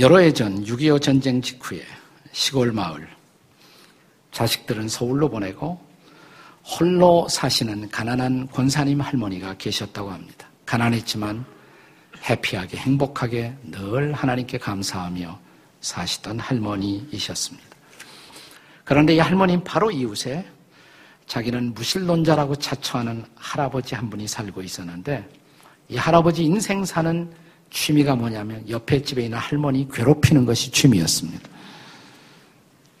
[0.00, 1.84] 여러 해 전 6.25 전쟁 직후에
[2.32, 3.06] 시골 마을
[4.32, 5.78] 자식들은 서울로 보내고
[6.64, 10.48] 홀로 사시는 가난한 권사님 할머니가 계셨다고 합니다.
[10.64, 11.44] 가난했지만
[12.30, 15.38] 해피하게 행복하게 늘 하나님께 감사하며
[15.82, 17.68] 사시던 할머니이셨습니다.
[18.84, 20.46] 그런데 이 할머님 바로 이웃에
[21.26, 25.28] 자기는 무신론자라고 자처하는 할아버지 한 분이 살고 있었는데
[25.90, 27.30] 이 할아버지 인생 사는
[27.70, 31.48] 취미가 뭐냐면 옆에 집에 있는 할머니 괴롭히는 것이 취미였습니다.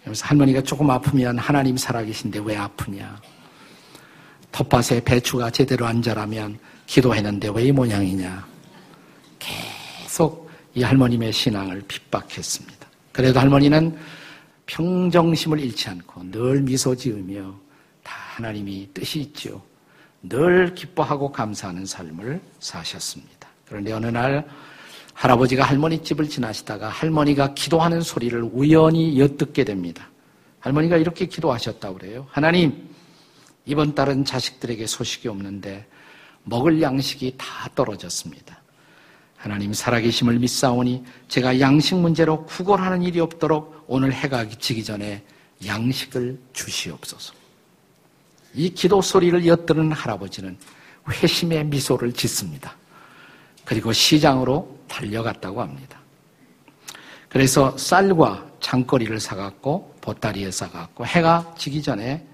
[0.04, 3.20] 그래서 할머니가 조금 아프면 하나님 살아계신데 왜 아프냐?
[4.52, 8.46] 텃밭에 배추가 제대로 안 자라면 기도했는데 왜 이 모양이냐?
[9.38, 12.86] 계속 이 할머님의 신앙을 핍박했습니다.
[13.12, 13.96] 그래도 할머니는
[14.66, 17.54] 평정심을 잃지 않고 늘 미소 지으며
[18.02, 19.62] 다 하나님이 뜻이 있죠.
[20.22, 23.39] 늘 기뻐하고 감사하는 삶을 사셨습니다.
[23.70, 24.46] 그런데 어느 날
[25.14, 30.10] 할아버지가 할머니 집을 지나시다가 할머니가 기도하는 소리를 우연히 엿듣게 됩니다.
[30.58, 32.26] 할머니가 이렇게 기도하셨다고 그래요.
[32.30, 32.90] 하나님,
[33.66, 35.86] 이번 달은 자식들에게 소식이 없는데
[36.42, 38.60] 먹을 양식이 다 떨어졌습니다.
[39.36, 45.22] 하나님 살아계심을 믿사오니 제가 양식 문제로 구걸하는 일이 없도록 오늘 해가 지기 전에
[45.64, 47.34] 양식을 주시옵소서.
[48.54, 50.58] 이 기도 소리를 엿드는 할아버지는
[51.08, 52.79] 회심의 미소를 짓습니다.
[53.70, 55.96] 그리고 시장으로 달려갔다고 합니다.
[57.28, 62.26] 그래서 쌀과 장거리를 사갖고 보따리에 싸갖고 해가 지기 전에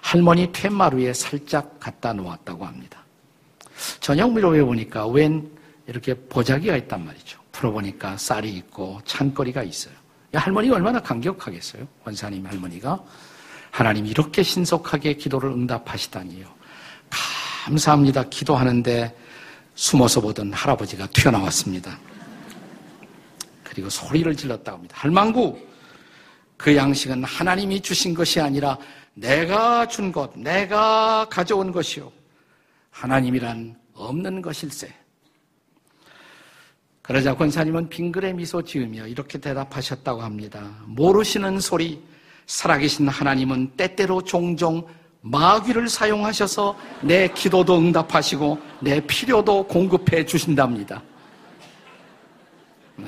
[0.00, 2.98] 할머니 퇴마루에 살짝 갖다 놓았다고 합니다.
[4.00, 5.48] 저녁 미로 외보니까 웬
[5.86, 7.38] 이렇게 보자기가 있단 말이죠.
[7.52, 9.94] 풀어보니까 쌀이 있고 찬거리가 있어요.
[10.34, 11.86] 할머니가 얼마나 감격하겠어요?
[12.04, 12.98] 원사님 할머니가.
[13.70, 16.44] 하나님 이렇게 신속하게 기도를 응답하시다니요.
[17.66, 18.24] 감사합니다.
[18.24, 19.21] 기도하는데
[19.74, 21.98] 숨어서 보던 할아버지가 튀어나왔습니다.
[23.62, 24.96] 그리고 소리를 질렀다고 합니다.
[24.98, 25.58] 할망구,
[26.56, 28.78] 그 양식은 하나님이 주신 것이 아니라
[29.14, 32.12] 내가 준 것, 내가 가져온 것이요.
[32.90, 34.92] 하나님이란 없는 것일세.
[37.02, 40.70] 그러자 권사님은 빙그레 미소 지으며 이렇게 대답하셨다고 합니다.
[40.86, 42.02] 모르시는 소리,
[42.46, 44.86] 살아계신 하나님은 때때로 종종
[45.22, 51.02] 마귀를 사용하셔서 내 기도도 응답하시고 내 필요도 공급해 주신답니다.
[52.96, 53.06] 네.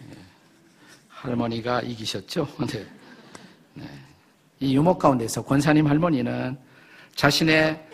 [0.00, 0.16] 네.
[1.08, 2.48] 할머니가 이기셨죠?
[2.66, 2.86] 네.
[3.74, 3.84] 네.
[4.60, 6.58] 이 유목 가운데서 권사님 할머니는
[7.14, 7.86] 자신의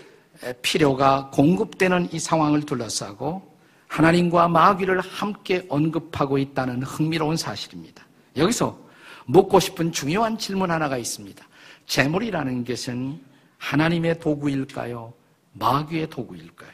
[0.62, 3.54] 필요가 공급되는 이 상황을 둘러싸고
[3.88, 8.04] 하나님과 마귀를 함께 언급하고 있다는 흥미로운 사실입니다.
[8.36, 8.78] 여기서
[9.26, 11.44] 묻고 싶은 중요한 질문 하나가 있습니다.
[11.86, 13.20] 재물이라는 것은
[13.58, 15.12] 하나님의 도구일까요?
[15.52, 16.72] 마귀의 도구일까요?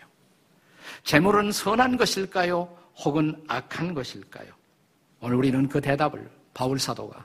[1.04, 2.76] 재물은 선한 것일까요?
[2.96, 4.48] 혹은 악한 것일까요?
[5.20, 7.24] 오늘 우리는 그 대답을 바울 사도가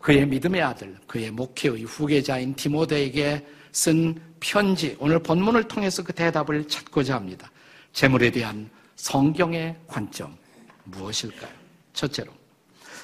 [0.00, 7.14] 그의 믿음의 아들, 그의 목회의 후계자인 디모데에게 쓴 편지, 오늘 본문을 통해서 그 대답을 찾고자
[7.14, 7.50] 합니다.
[7.92, 10.36] 재물에 대한 성경의 관점
[10.84, 11.52] 무엇일까요?
[11.92, 12.39] 첫째로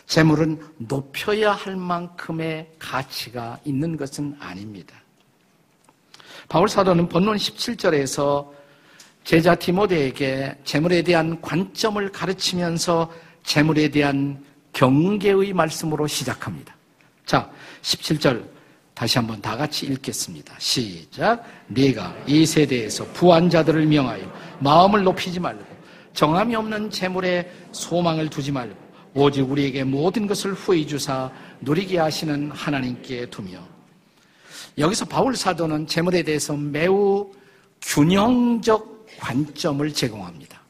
[0.07, 4.95] 재물은 높여야 할 만큼의 가치가 있는 것은 아닙니다.
[6.49, 8.49] 바울 사도는 본론 17절에서
[9.25, 13.11] 제자 디모데에게 재물에 대한 관점을 가르치면서
[13.43, 16.77] 재물에 대한 경계의 말씀으로 시작합니다.
[17.25, 17.51] 자,
[17.83, 18.47] 17절
[18.95, 20.55] 다시 한번 다 같이 읽겠습니다.
[20.59, 21.45] 시작.
[21.67, 25.65] 네가 이 세대에서 부한 자들을 명하여 마음을 높이지 말고
[26.15, 28.86] 정함이 없는 재물에 소망을 두지 말고
[29.17, 31.33] 오직 우리에게 모든 것을 후히 주사
[31.63, 33.67] 누리게 하시는 하나님께 두며
[34.77, 37.33] 여기서 바울 사도는 재물에 대해서 매우
[37.81, 40.61] 균형적 관점을 제공합니다.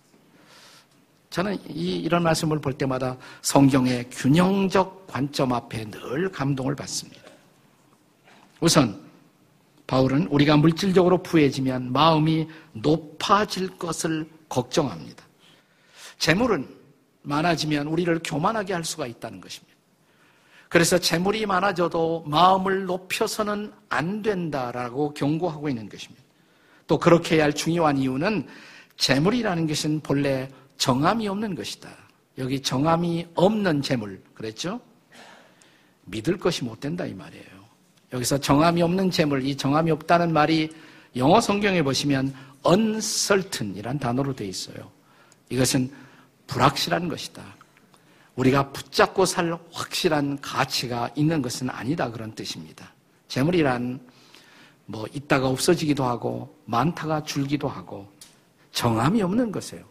[1.31, 7.23] 저는 이, 이런 말씀을 볼 때마다 성경의 균형적 관점 앞에 늘 감동을 받습니다.
[8.61, 9.00] 우선
[9.88, 15.25] 바울은 우리가 물질적으로 부해지면 마음이 높아질 것을 걱정합니다.
[16.19, 16.75] 재물은
[17.26, 19.76] 많아지면 우리를 교만하게 할 수가 있다는 것입니다.
[20.69, 26.23] 그래서 재물이 많아져도 마음을 높여서는 안 된다라고 경고하고 있는 것입니다.
[26.87, 28.46] 또 그렇게 해야 할 중요한 이유는
[28.96, 31.88] 재물이라는 것은 본래 정함이 없는 것이다.
[32.38, 34.81] 여기 정함이 없는 재물 그랬죠?
[36.06, 37.67] 믿을 것이 못 된다 이 말이에요.
[38.12, 40.70] 여기서 정함이 없는 재물, 이 정함이 없다는 말이
[41.17, 42.32] 영어 성경에 보시면
[42.64, 44.90] uncertain이란 단어로 되어 있어요.
[45.50, 45.90] 이것은
[46.47, 47.43] 불확실한 것이다.
[48.37, 52.93] 우리가 붙잡고 살 확실한 가치가 있는 것은 아니다 그런 뜻입니다.
[53.29, 54.01] 재물이란
[54.87, 58.07] 뭐 있다가 없어지기도 하고 많다가 줄기도 하고
[58.73, 59.85] 정함이 없는 것이에요.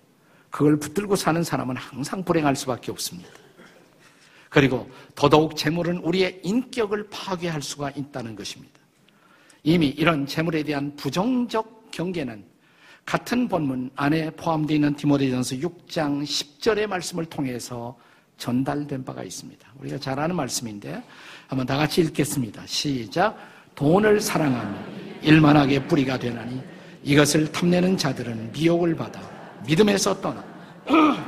[0.50, 3.30] 그걸 붙들고 사는 사람은 항상 불행할 수밖에 없습니다.
[4.50, 8.80] 그리고 더더욱 재물은 우리의 인격을 파괴할 수가 있다는 것입니다.
[9.64, 12.46] 이미 이런 재물에 대한 부정적 경계는
[13.06, 17.96] 같은 본문 안에 포함되어 있는 디모데전서 6장 10절의 말씀을 통해서
[18.38, 19.68] 전달된 바가 있습니다.
[19.80, 21.04] 우리가 잘 아는 말씀인데
[21.48, 22.64] 한번 다 같이 읽겠습니다.
[22.66, 23.38] 시작.
[23.76, 26.62] 돈을 사랑하면 일만하게 뿌리가 되나니
[27.04, 29.22] 이것을 탐내는 자들은 미혹을 받아
[29.68, 30.44] 믿음에서 떠나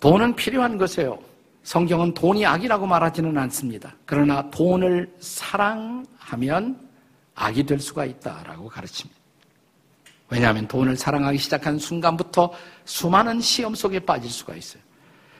[0.00, 1.18] 돈은 필요한 것이에요.
[1.64, 3.92] 성경은 돈이 악이라고 말하지는 않습니다.
[4.06, 6.87] 그러나 돈을 사랑하면
[7.38, 9.18] 악이 될 수가 있다라고 가르칩니다.
[10.30, 12.52] 왜냐하면 돈을 사랑하기 시작한 순간부터
[12.84, 14.82] 수많은 시험 속에 빠질 수가 있어요.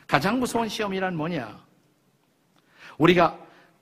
[0.07, 1.61] 가장 무서운 시험이란 뭐냐?
[2.97, 3.39] 우리가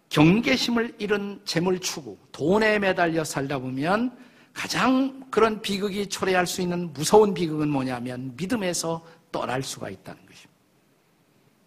[0.08, 4.16] 경계심을 잃은 재물 추구, 돈에 매달려 살다 보면
[4.52, 10.56] 가장 그런 비극이 초래할 수 있는 무서운 비극은 뭐냐면 믿음에서 떠날 수가 있다는 것입니다.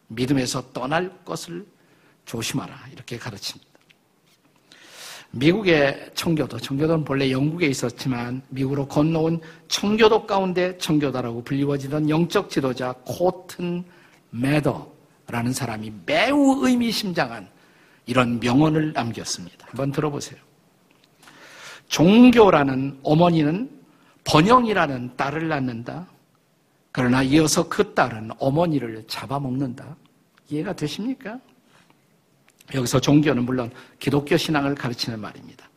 [0.07, 1.65] 믿음에서 떠날 것을
[2.25, 2.87] 조심하라.
[2.91, 3.68] 이렇게 가르칩니다.
[5.31, 13.83] 미국의 청교도, 청교도는 본래 영국에 있었지만 미국으로 건너온 청교도 가운데 청교도라고 불리워지던 영적 지도자 코튼
[14.31, 17.47] 매더라는 사람이 매우 의미심장한
[18.05, 19.67] 이런 명언을 남겼습니다.
[19.69, 20.39] 한번 들어보세요.
[21.89, 23.69] 종교라는 어머니는
[24.23, 26.07] 번영이라는 딸을 낳는다.
[26.91, 29.95] 그러나 이어서 그 딸은 어머니를 잡아먹는다.
[30.49, 31.39] 이해가 되십니까?
[32.73, 35.69] 여기서 종교는 물론 기독교 신앙을 가르치는 말입니다.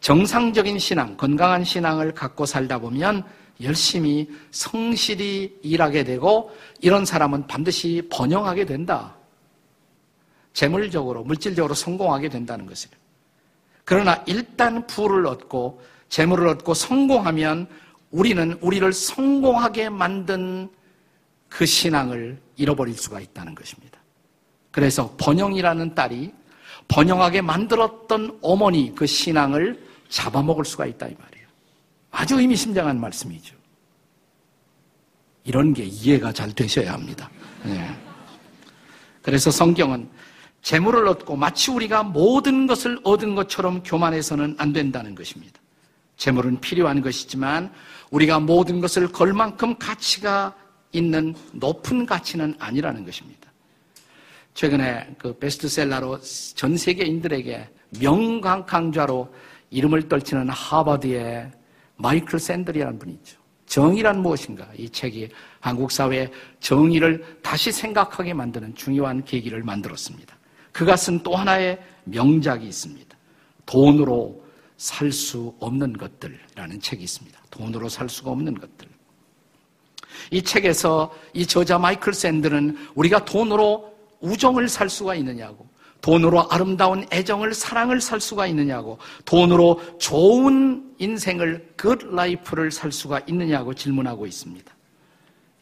[0.00, 3.24] 정상적인 신앙, 건강한 신앙을 갖고 살다 보면
[3.62, 9.14] 열심히 성실히 일하게 되고 이런 사람은 반드시 번영하게 된다.
[10.52, 12.94] 재물적으로, 물질적으로 성공하게 된다는 것이에요.
[13.84, 17.68] 그러나 일단 부를 얻고 재물을 얻고 성공하면
[18.10, 20.68] 우리는 우리를 성공하게 만든
[21.48, 23.95] 그 신앙을 잃어버릴 수가 있다는 것입니다.
[24.76, 26.34] 그래서 번영이라는 딸이
[26.86, 31.48] 번영하게 만들었던 어머니 그 신앙을 잡아먹을 수가 있다 이 말이에요.
[32.10, 33.56] 아주 의미심장한 말씀이죠.
[35.44, 37.30] 이런 게 이해가 잘 되셔야 합니다.
[37.64, 37.88] 네.
[39.22, 40.10] 그래서 성경은
[40.60, 45.58] 재물을 얻고 마치 우리가 모든 것을 얻은 것처럼 교만해서는 안 된다는 것입니다.
[46.18, 47.72] 재물은 필요한 것이지만
[48.10, 50.54] 우리가 모든 것을 걸 만큼 가치가
[50.92, 53.45] 있는 높은 가치는 아니라는 것입니다.
[54.56, 56.18] 최근에 그 베스트셀러로
[56.54, 57.68] 전 세계인들에게
[58.00, 59.32] 명강 강좌로
[59.68, 61.50] 이름을 떨치는 하버드의
[61.96, 63.38] 마이클 샌들이라는 분이 있죠.
[63.66, 64.66] 정의란 무엇인가?
[64.78, 65.28] 이 책이
[65.60, 66.30] 한국 사회의
[66.60, 70.34] 정의를 다시 생각하게 만드는 중요한 계기를 만들었습니다.
[70.72, 73.14] 그가 쓴 또 하나의 명작이 있습니다.
[73.66, 74.42] 돈으로
[74.78, 77.38] 살 수 없는 것들이라는 책이 있습니다.
[77.50, 78.88] 돈으로 살 수가 없는 것들.
[80.30, 85.66] 이 책에서 이 저자 마이클 샌델은 우리가 돈으로 우정을 살 수가 있느냐고,
[86.00, 93.74] 돈으로 아름다운 애정을, 사랑을 살 수가 있느냐고, 돈으로 좋은 인생을, good life를 살 수가 있느냐고
[93.74, 94.72] 질문하고 있습니다.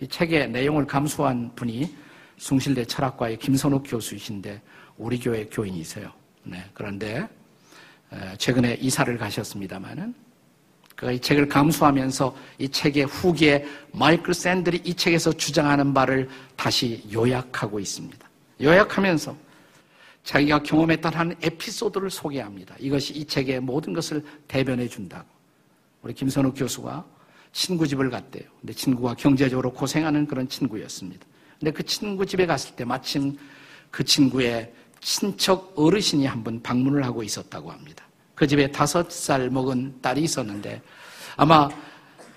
[0.00, 1.94] 이 책의 내용을 감수한 분이
[2.36, 4.60] 숭실대 철학과의 김선욱 교수이신데
[4.98, 6.10] 우리 교회 교인이세요.
[6.42, 7.28] 네, 그런데
[8.38, 10.14] 최근에 이사를 가셨습니다마는
[10.96, 17.80] 그가 이 책을 감수하면서 이 책의 후기에 마이클 샌들이 이 책에서 주장하는 바를 다시 요약하고
[17.80, 18.28] 있습니다.
[18.64, 19.36] 요약하면서
[20.24, 22.74] 자기가 경험했던 한 에피소드를 소개합니다.
[22.78, 25.28] 이것이 이 책의 모든 것을 대변해 준다고.
[26.02, 27.04] 우리 김선욱 교수가
[27.52, 28.44] 친구 집을 갔대요.
[28.60, 31.24] 근데 친구가 경제적으로 고생하는 그런 친구였습니다.
[31.60, 33.36] 근데 그 친구 집에 갔을 때 마침
[33.90, 38.04] 그 친구의 친척 어르신이 한번 방문을 하고 있었다고 합니다.
[38.34, 40.80] 그 집에 다섯 살 먹은 딸이 있었는데
[41.36, 41.68] 아마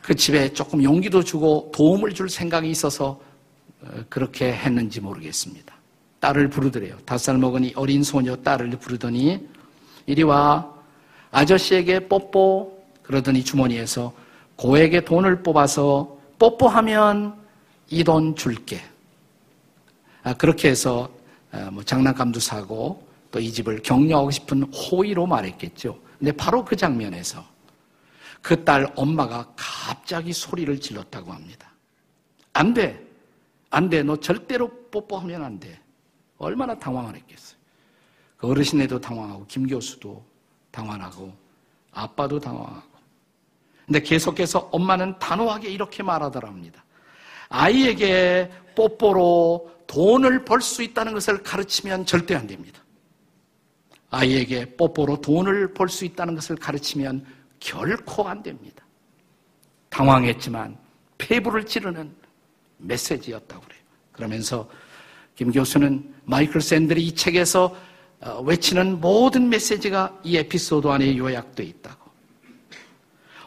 [0.02, 3.20] 그 집에 조금 용기도 주고 도움을 줄 생각이 있어서
[3.82, 5.77] 어, 그렇게 했는지 모르겠습니다.
[6.20, 6.98] 딸을 부르더래요.
[7.06, 9.48] 다섯 살이 어린 소녀 딸을 부르더니
[10.06, 10.74] 이리 와
[11.32, 14.14] 아저씨에게 뽀뽀 그러더니 주머니에서
[14.56, 17.36] 고에게 돈을 뽑아서 뽀뽀하면
[17.90, 18.82] 이 돈 줄게.
[20.24, 21.10] 아, 그렇게 해서
[21.54, 26.00] 어, 뭐 장난감도 사고 또 이 집을 격려하고 싶은 호의로 말했겠죠.
[26.18, 27.46] 근데 바로 그 장면에서
[28.42, 31.72] 그 딸 엄마가 갑자기 소리를 질렀다고 합니다.
[32.54, 33.06] 안 돼.
[33.70, 34.02] 안 돼.
[34.04, 35.80] 너 절대로 뽀뽀하면 안 돼.
[36.38, 37.58] 얼마나 당황을 했겠어요.
[38.38, 40.24] 그 어르신네도 당황하고, 김 교수도
[40.72, 41.34] 당황하고,
[41.92, 42.98] 아빠도 당황하고.
[43.86, 46.84] 근데 계속해서 엄마는 단호하게 이렇게 말하더랍니다.
[47.50, 52.82] 아이에게 뽀뽀로 돈을 벌 수 있다는 것을 가르치면 절대 안 됩니다.
[54.10, 57.26] 아이에게 뽀뽀로 돈을 벌 수 있다는 것을 가르치면
[57.60, 58.86] 결코 안 됩니다.
[59.90, 60.78] 당황했지만
[61.18, 62.14] 폐부를 찌르는
[62.78, 63.82] 메시지였다고 그래요.
[64.12, 64.70] 그러면서
[65.38, 67.74] 김 교수는 마이클 샌들이 이 책에서
[68.20, 72.10] 어, 외치는 모든 메시지가 이 에피소드 안에 요약되어 있다고.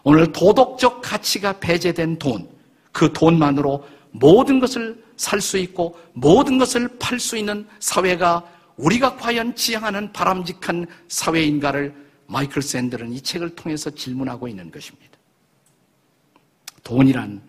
[0.04, 2.49] 오늘 도덕적 가치가 배제된 돈,
[2.92, 9.54] 그 돈만으로 모든 것을 살 수 있고 모든 것을 팔 수 있는 사회가 우리가 과연
[9.54, 11.94] 지향하는 바람직한 사회인가를
[12.26, 15.18] 마이클 샌들은 이 책을 통해서 질문하고 있는 것입니다.
[16.85, 17.42] 돈이란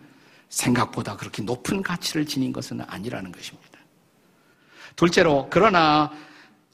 [0.50, 3.71] 생각보다 그렇게 높은 가치를 지닌 것은 아니라는 것입니다.
[4.96, 6.10] 둘째로, 그러나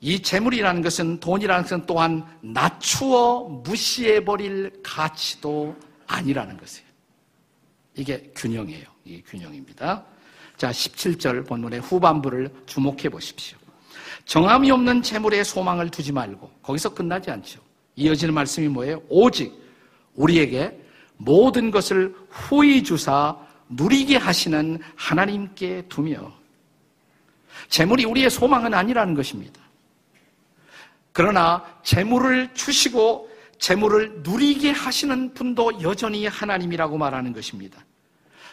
[0.00, 6.88] 이 재물이라는 것은 돈이라는 것은 또한 낮추어 무시해버릴 가치도 아니라는 것이에요.
[7.96, 8.87] 이게 균형이에요.
[9.04, 10.04] 이게 균형입니다.
[10.56, 13.58] 자, 17절 본문의 후반부를 주목해 보십시오.
[14.25, 17.60] 정함이 없는 재물에 소망을 두지 말고 거기서 끝나지 않죠.
[17.96, 19.02] 이어지는 말씀이 뭐예요?
[19.08, 19.52] 오직
[20.14, 20.78] 우리에게
[21.16, 23.37] 모든 것을 후히 주사
[23.68, 26.32] 누리게 하시는 하나님께 두며
[27.68, 29.60] 재물이 우리의 소망은 아니라는 것입니다.
[31.12, 37.84] 그러나 재물을 주시고 재물을 누리게 하시는 분도 여전히 하나님이라고 말하는 것입니다.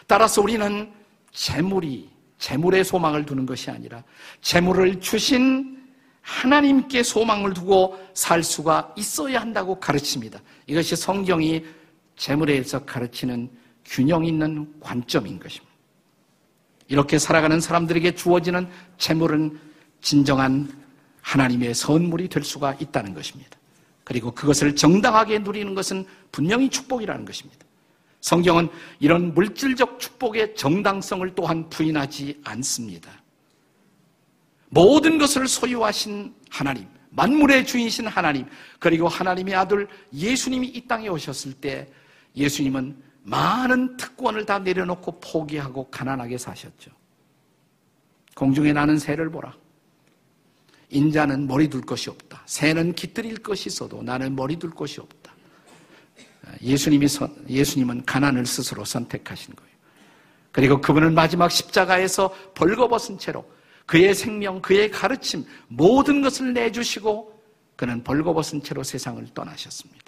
[0.06, 0.92] 따라서 우리는
[1.30, 4.02] 재물이 재물의 소망을 두는 것이 아니라
[4.40, 5.76] 재물을 주신
[6.22, 10.40] 하나님께 소망을 두고 살 수가 있어야 한다고 가르칩니다.
[10.66, 11.64] 이것이 성경이
[12.16, 13.48] 재물에 서 가르치는
[13.84, 15.75] 균형 있는 관점인 것입니다.
[16.88, 19.58] 이렇게 살아가는 사람들에게 주어지는 재물은
[20.00, 20.72] 진정한
[21.20, 23.58] 하나님의 선물이 될 수가 있다는 것입니다.
[24.04, 27.66] 그리고 그것을 정당하게 누리는 것은 분명히 축복이라는 것입니다.
[28.20, 28.68] 성경은
[29.00, 33.10] 이런 물질적 축복의 정당성을 또한 부인하지 않습니다.
[34.68, 38.46] 모든 것을 소유하신 하나님, 만물의 주인이신 하나님,
[38.78, 41.88] 그리고 하나님의 아들 예수님이 이 땅에 오셨을 때
[42.36, 46.92] 예수님은 많은 특권을 다 내려놓고 포기하고 가난하게 사셨죠.
[48.34, 49.52] 공중에 나는 새를 보라.
[50.90, 52.42] 인자는 머리 둘 것이 없다.
[52.46, 55.34] 새는 깃들일 것이 있어도 나는 머리 둘 것이 없다.
[56.62, 57.08] 예수님이
[57.48, 59.72] 예수님은 가난을 스스로 선택하신 거예요.
[60.52, 63.44] 그리고 그분은 마지막 십자가에서 벌거벗은 채로
[63.86, 67.42] 그의 생명, 그의 가르침 모든 것을 내주시고
[67.74, 70.05] 그는 벌거벗은 채로 세상을 떠나셨습니다.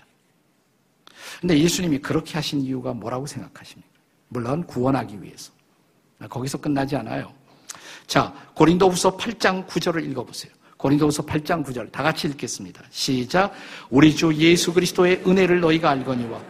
[1.41, 3.89] 근데 예수님이 그렇게 하신 이유가 뭐라고 생각하십니까?
[4.29, 5.53] 물론 구원하기 위해서.
[6.29, 7.33] 거기서 끝나지 않아요.
[8.07, 10.53] 자, 고린도후서 8장 9절을 읽어보세요.
[10.77, 12.83] 고린도후서 8장 9절 다 같이 읽겠습니다.
[12.91, 13.53] 시작.
[13.91, 16.41] 우리 주 예수 그리스도의 은혜를 너희가 알거니와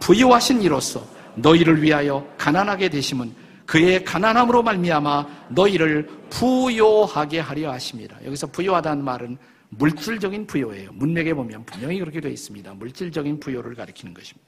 [0.00, 3.34] 부유하신 이로써 너희를 위하여 가난하게 되심은
[3.66, 8.16] 그의 가난함으로 말미암아 너희를 부요하게 하려 하십니다.
[8.24, 9.38] 여기서 부요하다는 말은
[9.78, 10.92] 물질적인 부여예요.
[10.92, 12.74] 문맥에 보면 분명히 그렇게 되어 있습니다.
[12.74, 14.46] 물질적인 부여를 가리키는 것입니다.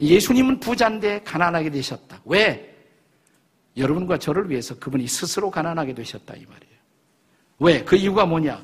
[0.00, 2.20] 예수님은 부자인데 가난하게 되셨다.
[2.24, 2.68] 왜?
[3.76, 6.76] 여러분과 저를 위해서 그분이 스스로 가난하게 되셨다 이 말이에요.
[7.58, 7.84] 왜?
[7.84, 8.62] 그 이유가 뭐냐?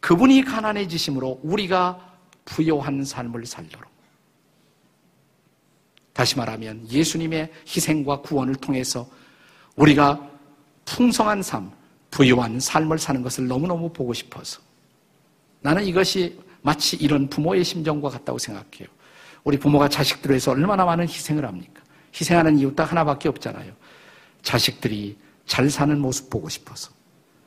[0.00, 3.90] 그분이 가난해지심으로 우리가 부여한 삶을 살도록.
[6.12, 9.08] 다시 말하면 예수님의 희생과 구원을 통해서
[9.76, 10.30] 우리가
[10.84, 11.70] 풍성한 삶,
[12.10, 14.60] 부유한 삶을 사는 것을 너무너무 보고 싶어서
[15.62, 18.88] 나는 이것이 마치 이런 부모의 심정과 같다고 생각해요.
[19.44, 21.82] 우리 부모가 자식들을 위해서 얼마나 많은 희생을 합니까?
[22.14, 23.72] 희생하는 이유 딱 하나밖에 없잖아요.
[24.42, 25.16] 자식들이
[25.46, 26.90] 잘 사는 모습 보고 싶어서.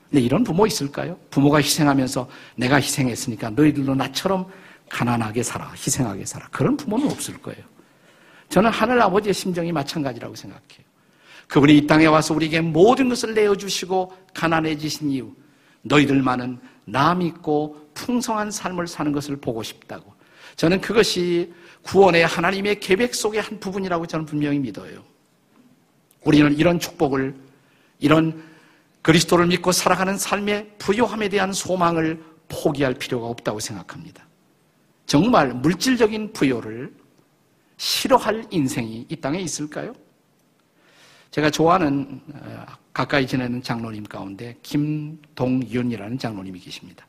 [0.10, 1.18] 근데 이런 부모 있을까요?
[1.30, 4.48] 부모가 희생하면서 내가 희생했으니까 너희들도 나처럼
[4.90, 6.48] 가난하게 살아, 희생하게 살아.
[6.52, 7.64] 그런 부모는 없을 거예요.
[8.50, 10.86] 저는 하늘 아버지의 심정이 마찬가지라고 생각해요.
[11.48, 15.34] 그분이 이 땅에 와서 우리에게 모든 것을 내어주시고 가난해지신 이유,
[15.84, 20.14] 너희들만은 나 믿고 풍성한 삶을 사는 것을 보고 싶다고.
[20.56, 25.04] 저는 그것이 구원의 하나님의 계획 속의 한 부분이라고 저는 분명히 믿어요.
[26.24, 27.36] 우리는 이런 축복을,
[28.00, 28.44] 이런
[29.02, 34.26] 그리스도를 믿고 살아가는 삶의 부요함에 대한 소망을 포기할 필요가 없다고 생각합니다.
[35.06, 36.94] 정말 물질적인 부요를
[37.78, 39.94] 싫어할 인생이 이 땅에 있을까요?
[41.30, 47.06] 제가 좋아하는 어, 가까이 지내는 장로님 가운데 김동윤이라는 장로님이 계십니다.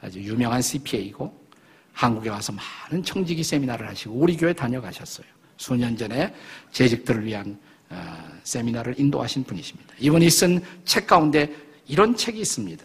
[0.00, 1.48] 아주 유명한 CPA이고
[1.92, 5.26] 한국에 와서 많은 청지기 세미나를 하시고 우리 교회 다녀가셨어요.
[5.56, 6.32] 수년 전에
[6.70, 7.58] 재직들을 위한
[7.90, 9.94] 어, 세미나를 인도하신 분이십니다.
[9.98, 11.52] 이분이 쓴 책 가운데
[11.86, 12.84] 이런 책이 있습니다.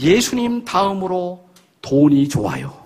[0.00, 1.48] 예수님 다음으로
[1.82, 2.84] 돈이 좋아요.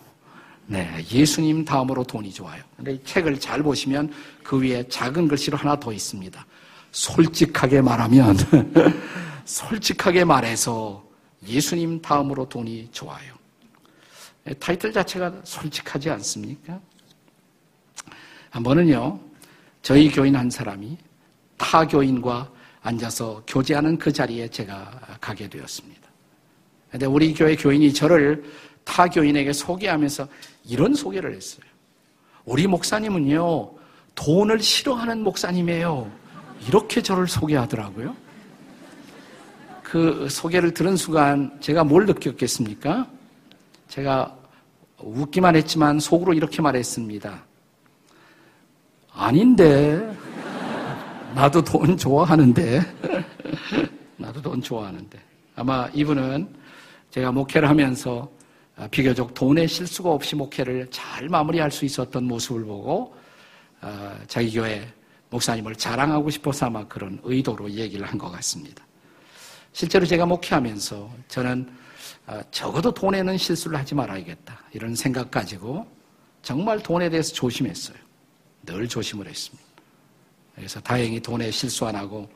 [0.67, 2.63] 네, 예수님 다음으로 돈이 좋아요.
[2.77, 4.13] 근데 이 책을 잘 보시면
[4.43, 6.45] 그 위에 작은 글씨로 하나 더 있습니다.
[6.91, 8.37] 솔직하게 말하면,
[9.47, 11.03] 솔직하게 말해서
[11.47, 13.38] 예수님 다음으로 돈이 좋아요.
[14.49, 16.81] 예, 타이틀 자체가 솔직하지 않습니까?
[18.51, 19.21] 한 번은요,
[19.83, 20.97] 저희 교인 한 사람이
[21.59, 22.51] 타 교인과
[22.81, 26.01] 앉아서 교제하는 그 자리에 제가 가게 되었습니다.
[26.91, 28.43] 근데 우리 교회 교인이 저를
[28.85, 30.27] 타 교인에게 소개하면서
[30.65, 31.67] 이런 소개를 했어요.
[32.47, 33.73] 우리 목사님은요,
[34.15, 36.11] 돈을 싫어하는 목사님이에요.
[36.67, 38.17] 이렇게 저를 소개하더라고요.
[39.83, 43.07] 그 소개를 들은 순간 제가 뭘 느꼈겠습니까?
[43.89, 44.38] 제가
[45.01, 47.45] 웃기만 했지만 속으로 이렇게 말했습니다.
[49.13, 50.17] 아닌데.
[51.35, 52.81] 나도 돈 좋아하는데.
[54.17, 55.19] 나도 돈 좋아하는데.
[55.57, 56.49] 아마 이분은
[57.11, 58.29] 제가 목회를 하면서
[58.91, 63.15] 비교적 돈에 실수가 없이 목회를 잘 마무리할 수 있었던 모습을 보고
[63.81, 64.87] 어, 자기 교회
[65.31, 68.85] 목사님을 자랑하고 싶어서 아마 그런 의도로 얘기를 한 것 같습니다.
[69.73, 71.78] 실제로 제가 목회하면서 저는 어,
[72.51, 75.87] 적어도 돈에는 실수를 하지 말아야겠다 이런 생각 가지고
[76.43, 77.97] 정말 돈에 대해서 조심했어요.
[78.65, 79.67] 늘 조심을 했습니다.
[80.55, 82.29] 그래서 다행히 돈에 실수 안 하고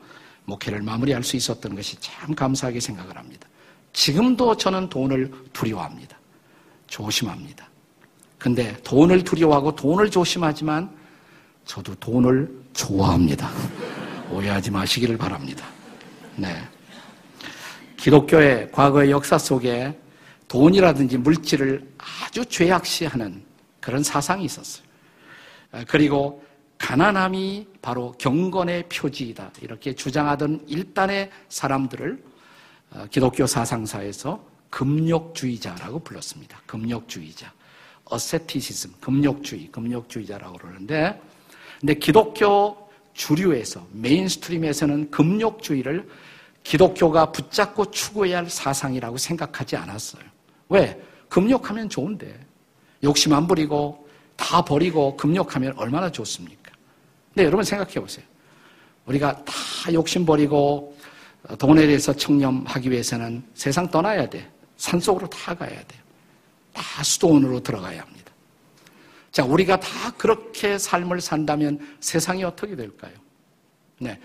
[0.45, 3.47] 목회를 마무리할 수 있었던 것이 참 감사하게 생각을 합니다.
[3.93, 6.17] 지금도 저는 돈을 두려워합니다.
[6.87, 7.67] 조심합니다.
[8.37, 10.89] 근데 돈을 두려워하고 돈을 조심하지만
[11.65, 13.49] 저도 돈을 좋아합니다.
[14.31, 15.65] 오해하지 마시기를 바랍니다.
[16.35, 16.61] 네.
[18.03, 19.97] 기독교의 과거의 역사 속에
[20.49, 23.41] 돈이라든지 물질을 아주 죄악시하는
[23.79, 24.85] 그런 사상이 있었어요.
[25.71, 26.43] 아, 그리고
[26.77, 29.51] 가난함이 바로 경건의 표지이다.
[29.61, 32.21] 이렇게 주장하던 일단의 사람들을
[32.91, 36.61] 어, 기독교 사상사에서 금욕주의자라고 불렀습니다.
[36.65, 37.53] 금욕주의자.
[38.03, 41.21] asceticism, 금욕주의, 금욕주의자라고 그러는데,
[41.79, 46.05] 근데 기독교 주류에서, mainstream에서는 금욕주의를
[46.63, 50.23] 기독교가 붙잡고 추구해야 할 사상이라고 생각하지 않았어요.
[50.69, 50.99] 왜?
[51.29, 52.39] 금욕하면 좋은데.
[53.03, 56.71] 욕심 안 부리고, 다 버리고 금욕하면 얼마나 좋습니까?
[57.33, 58.25] 근데 여러분 생각해 보세요.
[59.05, 59.53] 우리가 다
[59.93, 60.95] 욕심 버리고
[61.59, 64.49] 돈에 대해서 청렴하기 위해서는 세상 떠나야 돼.
[64.77, 66.01] 산속으로 다 가야 돼요.
[66.73, 68.31] 다 수도원으로 들어가야 합니다.
[69.31, 73.13] 자, 우리가 다 그렇게 삶을 산다면 세상이 어떻게 될까요?
[73.99, 74.19] 네.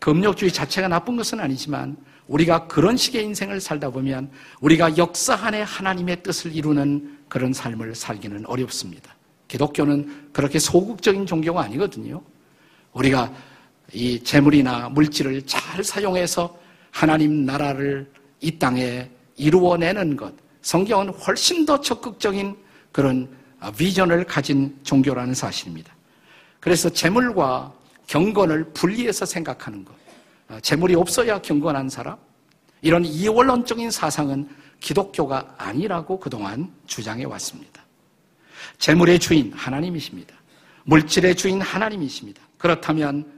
[0.00, 6.22] 금욕주의 자체가 나쁜 것은 아니지만 우리가 그런 식의 인생을 살다 보면 우리가 역사 안에 하나님의
[6.22, 9.14] 뜻을 이루는 그런 삶을 살기는 어렵습니다.
[9.46, 12.22] 기독교는 그렇게 소극적인 종교가 아니거든요.
[12.92, 13.32] 우리가
[13.92, 16.56] 이 재물이나 물질을 잘 사용해서
[16.90, 18.10] 하나님 나라를
[18.40, 20.32] 이 땅에 이루어내는 것.
[20.62, 22.56] 성경은 훨씬 더 적극적인
[22.92, 23.28] 그런
[23.76, 25.92] 비전을 가진 종교라는 사실입니다.
[26.60, 27.72] 그래서 재물과
[28.10, 29.94] 경건을 분리해서 생각하는 것.
[30.48, 32.18] 어, 재물이 없어야 경건한 사람.
[32.82, 34.48] 이런 이원론적인 사상은
[34.80, 37.84] 기독교가 아니라고 그동안 주장해 왔습니다.
[38.78, 40.34] 재물의 주인 하나님이십니다.
[40.84, 42.42] 물질의 주인 하나님이십니다.
[42.58, 43.30] 그렇다면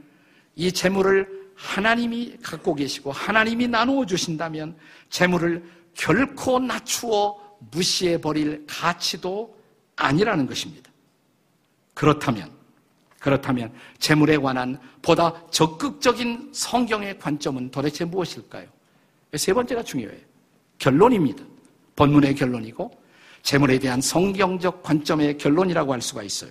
[0.56, 4.74] 이 재물을 하나님이 갖고 계시고 하나님이 나누어 주신다면
[5.10, 7.38] 재물을 결코 낮추어
[7.70, 9.54] 무시해 버릴 가치도
[9.96, 10.90] 아니라는 것입니다.
[11.92, 12.50] 그렇다면,
[13.22, 18.66] 그렇다면 재물에 관한 보다 적극적인 성경의 관점은 도대체 무엇일까요?
[19.36, 20.18] 세 번째가 중요해요.
[20.78, 21.44] 결론입니다.
[21.94, 22.90] 본문의 결론이고
[23.42, 26.50] 재물에 대한 성경적 관점의 결론이라고 할 수가 있어요.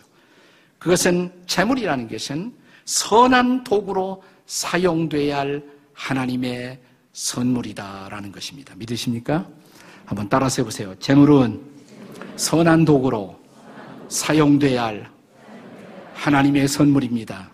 [0.80, 2.54] 그것은 재물이라는 것은
[2.86, 6.80] 선한 도구로 사용돼야 할 하나님의
[7.12, 8.74] 선물이다라는 것입니다.
[8.78, 9.46] 믿으십니까?
[10.06, 10.96] 한번 따라서 해보세요.
[11.00, 11.62] 재물은
[12.38, 13.38] 선한 도구로
[14.08, 15.11] 사용돼야 할
[16.22, 17.50] 하나님의 선물입니다.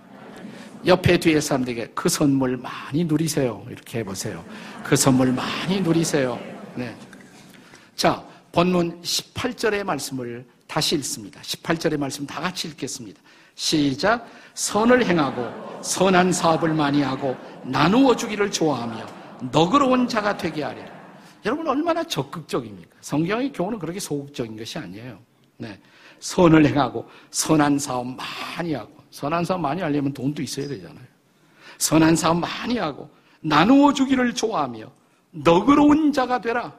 [0.86, 3.66] 옆에 뒤에 사람들에게 그 선물 많이 누리세요.
[3.70, 4.44] 이렇게 해보세요.
[4.84, 6.38] 그 선물 많이 누리세요.
[6.76, 6.94] 네.
[7.96, 11.40] 자, 본문 18절의 말씀을 다시 읽습니다.
[11.42, 13.22] 18절의 말씀 다 같이 읽겠습니다.
[13.56, 14.28] 시작.
[14.54, 19.08] 선을 행하고 선한 사업을 많이 하고 나누어 주기를 좋아하며
[19.50, 20.90] 너그러운 자가 되게 하리라.
[21.46, 22.98] 여러분 얼마나 적극적입니까?
[23.00, 25.20] 성경의 교훈은 그렇게 소극적인 것이 아니에요.
[25.56, 25.80] 네.
[26.20, 31.06] 선을 행하고 선한 사업 많이 하고 선한 사업 많이 하려면 돈도 있어야 되잖아요.
[31.78, 34.92] 선한 사업 많이 하고 나누어 주기를 좋아하며
[35.32, 36.74] 너그러운 자가 되라.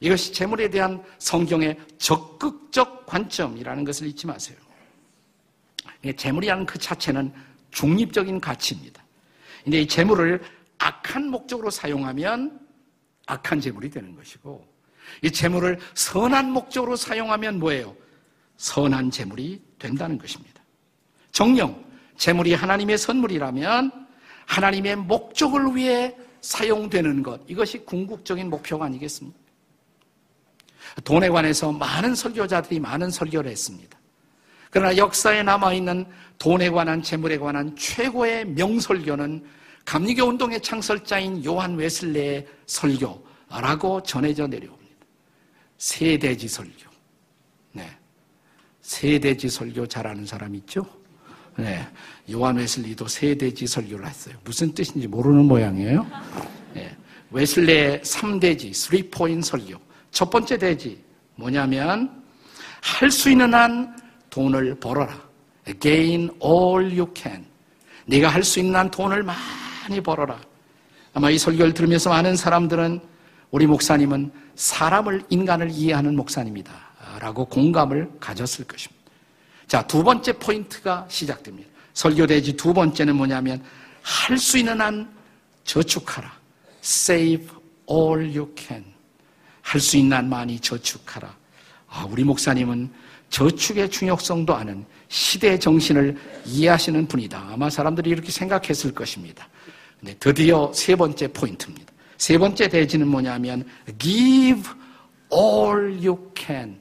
[0.00, 4.58] 이것이 재물에 대한 성경의 적극적 관점이라는 것을 잊지 마세요.
[6.16, 7.32] 재물이라는 그 자체는
[7.70, 9.02] 중립적인 가치입니다.
[9.62, 10.42] 근데 이 재물을
[10.78, 12.60] 악한 목적으로 사용하면
[13.26, 14.66] 악한 재물이 되는 것이고
[15.22, 17.94] 이 재물을 선한 목적으로 사용하면 뭐예요?
[18.62, 20.62] 선한 재물이 된다는 것입니다.
[21.32, 21.84] 정령
[22.16, 24.06] 재물이 하나님의 선물이라면
[24.46, 29.36] 하나님의 목적을 위해 사용되는 것 이것이 궁극적인 목표가 아니겠습니까?
[31.02, 33.98] 돈에 관해서 많은 설교자들이 많은 설교를 했습니다.
[34.70, 36.06] 그러나 역사에 남아있는
[36.38, 39.44] 돈에 관한 재물에 관한 최고의 명설교는
[39.84, 45.06] 감리교 운동의 창설자인 요한 웨슬레의 설교라고 전해져 내려옵니다.
[45.78, 46.91] 세대지 설교.
[48.82, 49.18] 네.
[49.18, 50.84] 세대지 설교 잘하는 사람 있죠?
[51.56, 51.86] 네.
[52.30, 54.34] 요한 웨슬리도 세대지 설교를 했어요.
[54.44, 56.06] 무슨 뜻인지 모르는 모양이에요.
[56.74, 56.94] 네.
[57.30, 59.78] 웨슬레의 3대지, 3포인 설교.
[60.10, 61.02] 첫 번째 대지,
[61.36, 62.22] 뭐냐면,
[62.82, 63.96] 할 수 있는 한
[64.28, 65.18] 돈을 벌어라.
[65.80, 67.44] Gain all you can.
[68.06, 70.38] 네가 할 수 있는 한 돈을 많이 벌어라.
[71.14, 73.00] 아마 이 설교를 들으면서 많은 사람들은
[73.50, 76.72] 우리 목사님은 사람을, 인간을 이해하는 목사님이다.
[77.18, 79.02] 라고 공감을 가졌을 것입니다.
[79.66, 81.68] 자, 두 번째 포인트가 시작됩니다.
[81.94, 83.62] 설교대지 두 번째는 뭐냐면,
[84.02, 85.08] 할 수 있는 한
[85.64, 86.32] 저축하라.
[86.82, 87.46] Save
[87.90, 88.84] all you can.
[89.62, 91.34] 할 수 있는 한 많이 저축하라.
[91.88, 92.90] 아, 우리 목사님은
[93.30, 97.48] 저축의 중요성도 아는 시대 정신을 이해하시는 분이다.
[97.52, 99.48] 아마 사람들이 이렇게 생각했을 것입니다.
[100.00, 101.92] 네, 드디어 세 번째 포인트입니다.
[102.18, 103.64] 세 번째 대지는 뭐냐면
[103.98, 104.70] give
[105.32, 106.78] all you can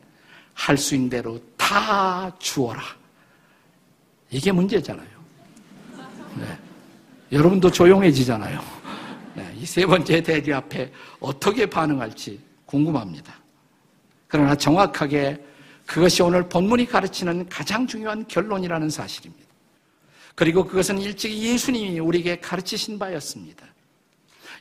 [0.53, 2.81] 할 수 있는 대로 다 주어라.
[4.29, 5.07] 이게 문제잖아요.
[6.37, 6.57] 네.
[7.31, 8.61] 여러분도 조용해지잖아요.
[9.35, 13.33] 네, 이 세 번째 대지 앞에 어떻게 반응할지 궁금합니다.
[14.27, 15.43] 그러나 정확하게
[15.85, 19.45] 그것이 오늘 본문이 가르치는 가장 중요한 결론이라는 사실입니다.
[20.35, 23.65] 그리고 그것은 일찍이 예수님이 우리에게 가르치신 바였습니다.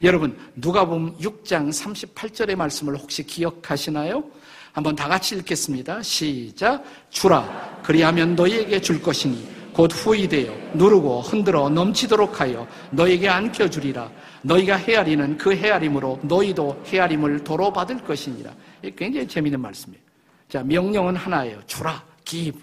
[0.03, 4.25] 여러분, 누가 보면 6장 38절의 말씀을 혹시 기억하시나요?
[4.73, 6.03] 한번 다 같이 읽겠습니다.
[6.03, 6.85] 시작.
[7.11, 7.81] 주라.
[7.83, 14.11] 그리하면 너희에게 줄 것이니 곧 후이되어 누르고 흔들어 넘치도록 하여 너에게 안겨주리라.
[14.43, 18.53] 너희가 헤아리는 그 헤아림으로 너희도 헤아림을 도로 받을 것이니라.
[18.97, 20.03] 굉장히 재미있는 말씀이에요.
[20.49, 21.61] 자, 명령은 하나예요.
[21.67, 22.61] 주라, give.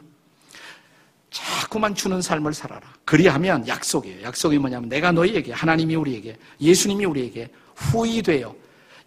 [1.30, 2.82] 자꾸만 주는 삶을 살아라.
[3.06, 4.24] 그리하면 약속이에요.
[4.24, 8.56] 약속이 뭐냐면 내가 너희에게, 하나님이 우리에게, 예수님이 우리에게 후이되어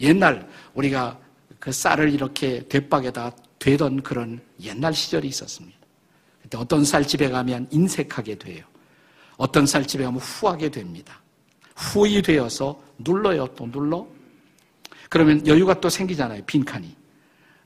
[0.01, 1.19] 옛날 우리가
[1.61, 5.79] 그 쌀을 이렇게 대박에다 되던 그런 옛날 시절이 있었습니다.
[6.43, 8.65] 그때 어떤 쌀집에 가면 인색하게 돼요.
[9.37, 11.21] 어떤 쌀집에 가면 후하게 됩니다.
[11.77, 14.07] 후이 되어서 눌러요, 또 눌러.
[15.09, 16.97] 그러면 여유가 또 생기잖아요, 빈칸이.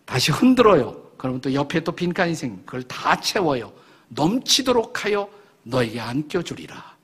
[0.05, 1.01] 다시 흔들어요.
[1.17, 3.73] 그러면 또 옆에 또 빈칸이 생, 그걸 다 채워요.
[4.09, 5.29] 넘치도록 하여
[5.63, 6.95] 너에게 안겨주리라.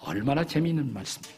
[0.00, 1.36] 얼마나 재미있는 말씀이에요.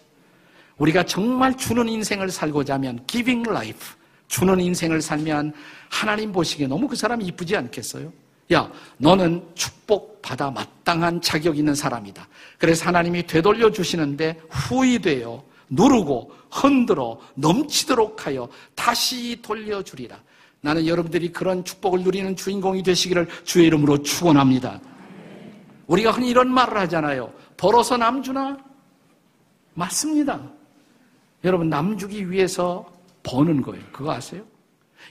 [0.78, 3.97] 우리가 정말 주는 인생을 살고자 하면 giving life,
[4.28, 5.52] 주는 인생을 살면
[5.88, 8.12] 하나님 보시기에 너무 그 사람이 이쁘지 않겠어요?
[8.52, 12.26] 야, 너는 축복받아 마땅한 자격 있는 사람이다.
[12.58, 20.16] 그래서 하나님이 되돌려 주시는데 후이 되어 누르고 흔들어 넘치도록 하여 다시 돌려주리라.
[20.60, 24.80] 나는 여러분들이 그런 축복을 누리는 주인공이 되시기를 주의 이름으로 축원합니다.
[25.86, 27.32] 우리가 흔히 이런 말을 하잖아요.
[27.56, 28.58] 벌어서 남주나?
[29.74, 30.40] 맞습니다.
[31.44, 32.90] 여러분 남 주기 위해서
[33.28, 33.84] 버는 거예요.
[33.92, 34.42] 그거 아세요?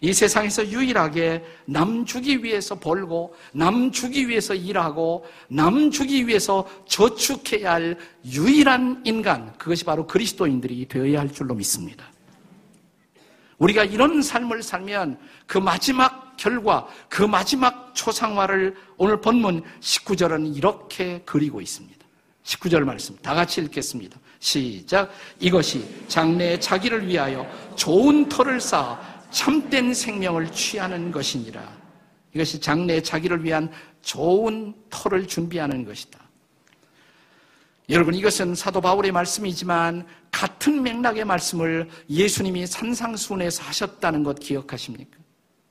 [0.02, 7.74] 이 세상에서 유일하게 남 주기 위해서 벌고 남 주기 위해서 일하고 남 주기 위해서 저축해야
[7.74, 12.12] 할 유일한 인간 그것이 바로 그리스도인들이 되어야 할 줄로 믿습니다.
[13.58, 21.60] 우리가 이런 삶을 살면 그 마지막 결과, 그 마지막 초상화를 오늘 본문 19절은 이렇게 그리고
[21.60, 21.98] 있습니다.
[22.44, 24.20] 19절 말씀 다 같이 읽겠습니다.
[24.40, 25.12] 시작.
[25.40, 27.46] 이것이 장래에 자기를 위하여
[27.76, 29.00] 좋은 터를 쌓아
[29.32, 31.78] 참된 생명을 취하는 것이니라.
[32.34, 33.72] 이것이 장래에 자기를 위한
[34.02, 36.20] 좋은 터를 준비하는 것이다.
[37.90, 45.18] 여러분 이것은 사도 바울의 말씀이지만 같은 맥락의 말씀을 예수님이 산상수훈에서 하셨다는 것 기억하십니까?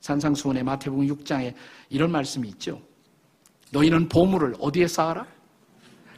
[0.01, 1.53] 산상수훈의 마태복음 6장에
[1.89, 2.81] 이런 말씀이 있죠.
[3.71, 5.27] 너희는 보물을 어디에 쌓아라?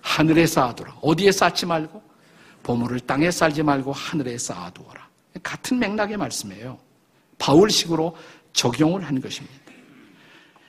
[0.01, 0.97] 하늘에 쌓아두라.
[1.01, 2.08] 어디에 쌓지 말고?
[2.63, 5.07] 보물을 땅에 쌓지 말고 하늘에 쌓아두어라.
[5.43, 6.77] 같은 맥락의 말씀이에요.
[7.37, 8.15] 바울식으로
[8.53, 9.55] 적용을 한 것입니다.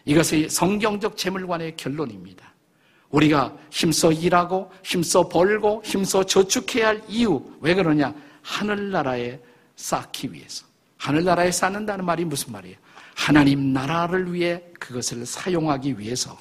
[0.05, 2.51] 이것이 성경적 재물관의 결론입니다.
[3.11, 8.15] 우리가 힘써 일하고 힘써 벌고 힘써 저축해야 할 이유 왜 그러냐?
[8.43, 9.39] 하늘나라에
[9.77, 10.65] 쌓기 위해서.
[10.97, 12.77] 하늘나라에 쌓는다는 말이 무슨 말이에요?
[13.15, 16.39] 하나님 나라를 위해 그것을 사용하기 위해서.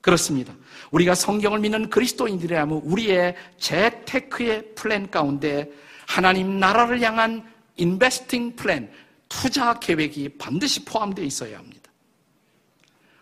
[0.00, 0.54] 그렇습니다.
[0.90, 5.70] 우리가 성경을 믿는 그리스도인들이라면 우리의 재테크의 플랜 가운데
[6.06, 7.44] 하나님 나라를 향한
[7.76, 8.90] 인베스팅 플랜,
[9.28, 11.90] 투자 계획이 반드시 포함되어 있어야 합니다.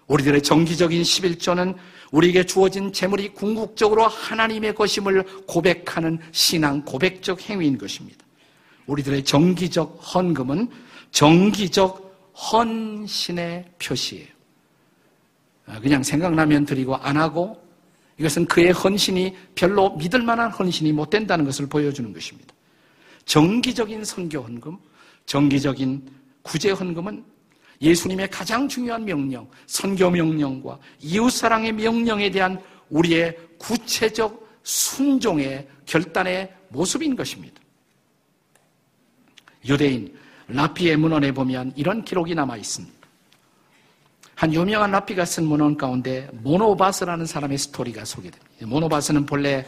[0.06, 1.76] 우리들의 정기적인 11조는
[2.10, 8.24] 우리에게 주어진 재물이 궁극적으로 하나님의 것임을 고백하는 신앙 고백적 행위인 것입니다.
[8.86, 10.70] 우리들의 정기적 헌금은
[11.10, 14.37] 정기적 헌신의 표시예요.
[15.68, 17.62] 어, 그냥 생각나면 드리고 안 하고
[18.18, 22.52] 이것은 그의 헌신이 별로 믿을 만한 헌신이 못 된다는 것을 보여주는 것입니다.
[23.26, 24.76] 정기적인 선교 헌금,
[25.26, 26.10] 정기적인
[26.42, 27.24] 구제 헌금은
[27.80, 37.14] 예수님의 가장 중요한 명령, 선교 명령과 이웃 사랑의 명령에 대한 우리의 구체적 순종의 결단의 모습인
[37.14, 37.60] 것입니다.
[39.66, 40.12] 유대인
[40.48, 42.97] 라피의 문헌에 보면 이런 기록이 남아 있습니다.
[44.38, 48.66] 한 유명한 라피가 쓴 문헌 가운데 모노바스라는 사람의 스토리가 소개됩니다.
[48.66, 49.66] 모노바스는 본래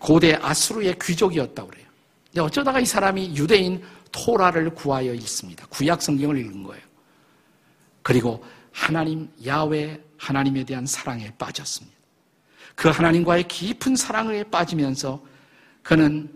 [0.00, 1.86] 고대 아수르의 귀족이었다고 그래요.
[2.24, 3.80] 근데 어쩌다가 이 사람이 유대인
[4.10, 5.64] 토라를 구하여 읽습니다.
[5.68, 6.82] 구약 성경을 읽은 거예요.
[8.02, 11.96] 그리고 하나님 야외 하나님에 대한 사랑에 빠졌습니다.
[12.74, 15.24] 그 하나님과의 깊은 사랑에 빠지면서
[15.84, 16.28] 그는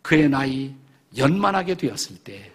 [0.00, 0.72] 그의 나이
[1.16, 2.52] 연만하게 되었을 때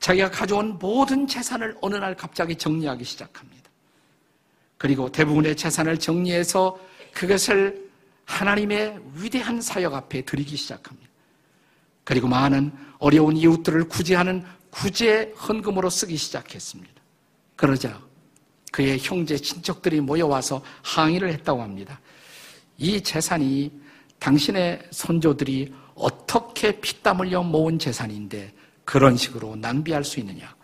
[0.00, 3.70] 자기가 가져온 모든 재산을 어느 날 갑자기 정리하기 시작합니다.
[4.76, 6.78] 그리고 대부분의 재산을 정리해서
[7.12, 7.88] 그것을
[8.24, 11.08] 하나님의 위대한 사역 앞에 드리기 시작합니다.
[12.04, 16.92] 그리고 많은 어려운 이웃들을 구제하는 구제 헌금으로 쓰기 시작했습니다.
[17.56, 18.00] 그러자
[18.70, 22.00] 그의 형제 친척들이 모여와서 항의를 했다고 합니다.
[22.76, 23.72] 이 재산이
[24.18, 28.52] 당신의 선조들이 어떻게 피땀 흘려 모은 재산인데
[28.88, 30.56] 그런 식으로 낭비할 수 있느냐고.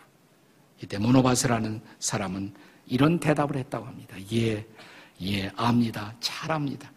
[0.82, 2.54] 이때 모노바스라는 사람은
[2.86, 4.16] 이런 대답을 했다고 합니다.
[4.32, 4.66] 예,
[5.20, 6.14] 예, 압니다.
[6.20, 6.90] 잘 압니다.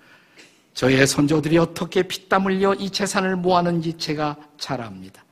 [0.73, 5.25] 저의 선조들이 어떻게 피땀 흘려 이 재산을 모았는지 제가 잘 압니다.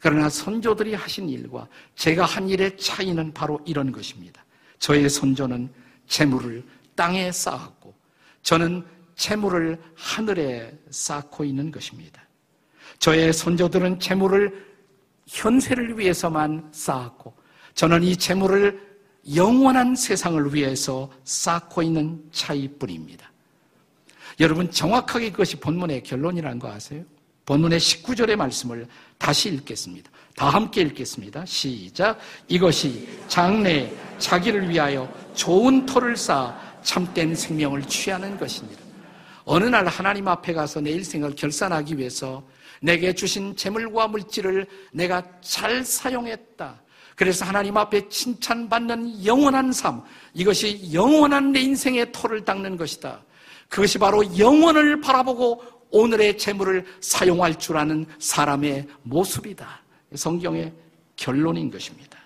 [0.00, 4.42] 그러나 선조들이 하신 일과 제가 한 일의 차이는 바로 이런 것입니다.
[4.78, 5.68] 저의 선조는
[6.06, 6.64] 재물을
[6.94, 7.94] 땅에 쌓았고
[8.42, 8.82] 저는
[9.14, 12.22] 재물을 하늘에 쌓고 있는 것입니다.
[12.98, 14.67] 저의 선조들은 재물을
[15.28, 17.34] 현세를 위해서만 쌓았고
[17.74, 18.88] 저는 이 재물을
[19.34, 23.30] 영원한 세상을 위해서 쌓고 있는 차이뿐입니다.
[24.40, 27.04] 여러분 정확하게 그것이 본문의 결론이라는 거 아세요?
[27.44, 28.86] 본문의 19절의 말씀을
[29.16, 30.10] 다시 읽겠습니다.
[30.36, 31.44] 다 함께 읽겠습니다.
[31.44, 32.18] 시작.
[32.46, 38.80] 이것이 장래 자기를 위하여 좋은 터를 쌓아 참된 생명을 취하는 것입니다.
[39.44, 42.42] 어느 날 하나님 앞에 가서 내 일생을 결산하기 위해서
[42.80, 46.82] 내게 주신 재물과 물질을 내가 잘 사용했다.
[47.16, 50.02] 그래서 하나님 앞에 칭찬받는 영원한 삶,
[50.34, 53.22] 이것이 영원한 내 인생의 토를 닦는 것이다.
[53.68, 59.82] 그것이 바로 영원을 바라보고 오늘의 재물을 사용할 줄 아는 사람의 모습이다.
[60.14, 60.72] 성경의
[61.16, 62.18] 결론인 것입니다.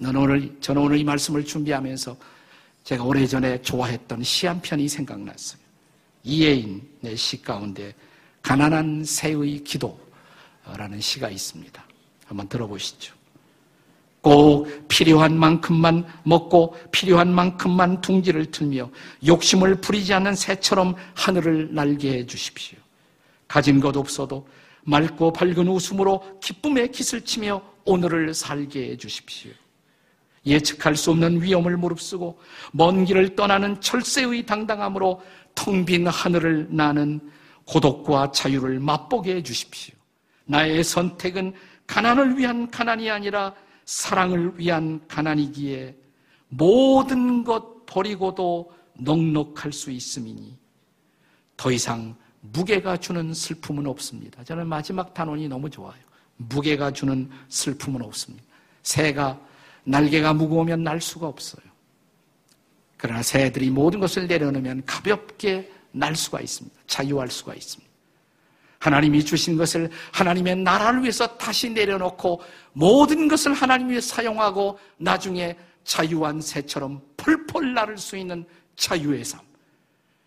[0.00, 2.16] 저는 오늘, 저는 오늘 이 말씀을 준비하면서
[2.84, 5.60] 제가 오래전에 좋아했던 시 한 편이 생각났어요.
[6.22, 7.92] 이예인의 시 가운데
[8.48, 11.84] 가난한 새의 기도라는 시가 있습니다.
[12.24, 13.14] 한번 들어보시죠.
[14.22, 18.90] 꼭 필요한 만큼만 먹고 필요한 만큼만 둥지를 틀며
[19.26, 22.78] 욕심을 부리지 않는 새처럼 하늘을 날게 해 주십시오.
[23.46, 24.48] 가진 것 없어도
[24.84, 29.50] 맑고 밝은 웃음으로 기쁨의 깃을 치며 오늘을 살게 해 주십시오.
[30.46, 32.40] 예측할 수 없는 위험을 무릅쓰고
[32.72, 35.20] 먼 길을 떠나는 철새의 당당함으로
[35.54, 37.20] 텅 빈 하늘을 나는
[37.68, 39.94] 고독과 자유를 맛보게 해 주십시오.
[40.46, 41.52] 나의 선택은
[41.86, 43.54] 가난을 위한 가난이 아니라
[43.84, 45.94] 사랑을 위한 가난이기에
[46.48, 50.58] 모든 것 버리고도 넉넉할 수 있음이니
[51.56, 54.42] 더 이상 무게가 주는 슬픔은 없습니다.
[54.44, 55.98] 저는 마지막 단원이 너무 좋아요.
[56.36, 58.44] 무게가 주는 슬픔은 없습니다.
[58.82, 59.38] 새가
[59.84, 61.66] 날개가 무거우면 날 수가 없어요.
[62.96, 66.80] 그러나 새들이 모든 것을 내려놓으면 가볍게 날 수가 있습니다.
[66.86, 67.88] 자유할 수가 있습니다.
[68.78, 72.40] 하나님이 주신 것을 하나님의 나라를 위해서 다시 내려놓고
[72.72, 79.40] 모든 것을 하나님 위해 사용하고 나중에 자유한 새처럼 펄펄 나를 수 있는 자유의 삶.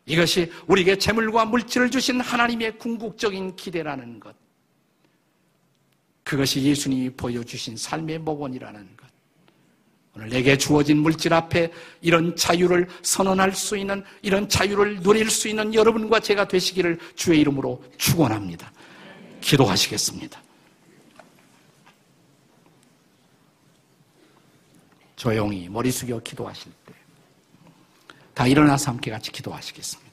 [0.06, 4.36] 이것이 우리에게 재물과 물질을 주신 하나님의 궁극적인 기대라는 것.
[6.24, 9.11] 그것이 예수님이 보여주신 삶의 모본이라는 것.
[10.16, 11.72] 오늘 내게 주어진 물질 앞에
[12.02, 17.84] 이런 자유를 선언할 수 있는 이런 자유를 누릴 수 있는 여러분과 제가 되시기를 주의 이름으로
[17.98, 18.72] 축원합니다.
[19.40, 20.40] 기도하시겠습니다.
[25.16, 27.02] 조용히 머리 숙여 기도하실 때
[28.34, 30.12] 다 일어나서 함께 같이 기도하시겠습니다.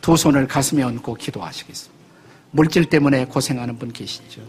[0.00, 2.02] 두 손을 가슴에 얹고 기도하시겠습니다.
[2.52, 4.42] 물질 때문에 고생하는 분 계시죠?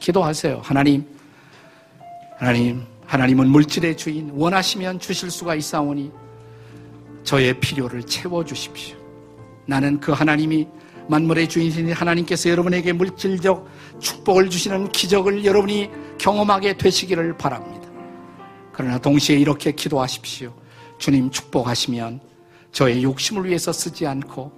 [0.00, 0.60] 기도하세요.
[0.62, 1.06] 하나님,
[2.36, 6.10] 하나님, 하나님은 물질의 주인, 원하시면 주실 수가 있사오니
[7.24, 8.96] 저의 필요를 채워 주십시오.
[9.66, 10.66] 나는 그 하나님이
[11.10, 13.68] 만물의 주인이신 하나님께서 여러분에게 물질적
[14.00, 17.86] 축복을 주시는 기적을 여러분이 경험하게 되시기를 바랍니다.
[18.72, 20.54] 그러나 동시에 이렇게 기도하십시오.
[20.96, 22.18] 주님 축복하시면
[22.72, 24.50] 저의 욕심을 위해서 쓰지 않고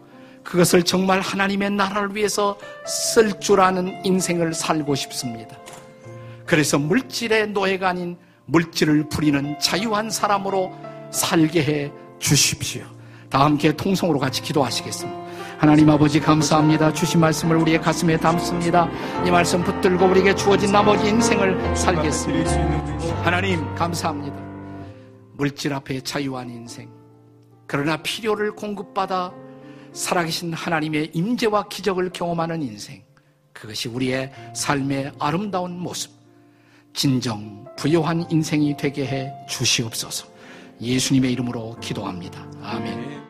[0.45, 5.59] 그것을 정말 하나님의 나라를 위해서 쓸 줄 아는 인생을 살고 싶습니다.
[6.47, 10.73] 그래서 물질의 노예가 아닌 물질을 부리는 자유한 사람으로
[11.11, 12.85] 살게 해 주십시오.
[13.31, 15.25] 다 함께 통성으로 같이 기도하시겠습니다.
[15.59, 16.93] 하나님 아버지 감사합니다.
[16.93, 18.89] 주신 말씀을 우리의 가슴에 담습니다.
[19.27, 23.25] 이 말씀 붙들고 우리에게 주어진 나머지 인생을 살겠습니다.
[23.25, 24.37] 하나님 감사합니다.
[25.33, 26.91] 물질 앞에 자유한 인생.
[27.67, 29.33] 그러나 필요를 공급받아
[29.93, 33.03] 살아계신 하나님의 임재와 기적을 경험하는 인생.
[33.53, 36.14] 그것이 우리의 삶의 아름다운 모습.
[36.95, 40.27] 진정 부요한 인생이 되게 해 주시옵소서.
[40.81, 42.47] 예수님의 이름으로 기도합니다.
[42.63, 43.24] 아멘.